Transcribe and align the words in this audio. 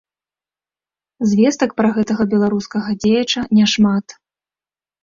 Звестак 1.33 1.75
пра 1.83 1.89
гэтага 1.99 2.27
беларускага 2.33 2.89
дзеяча 3.05 3.39
няшмат. 3.61 4.05